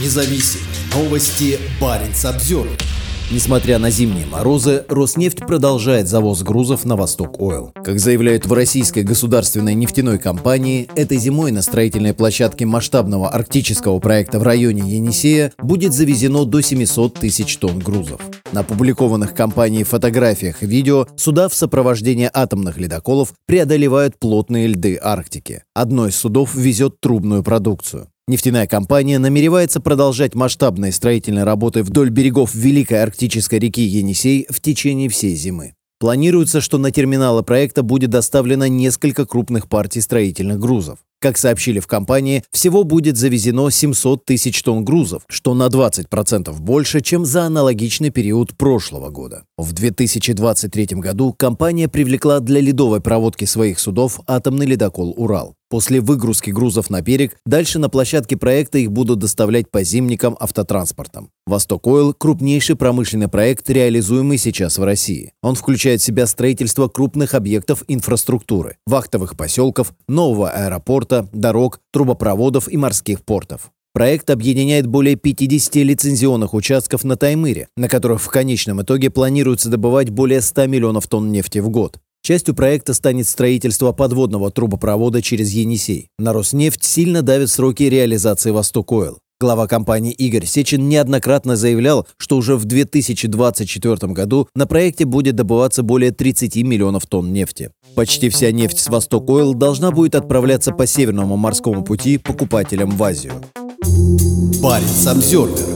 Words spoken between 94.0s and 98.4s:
году на проекте будет добываться более 30 миллионов тонн нефти. Почти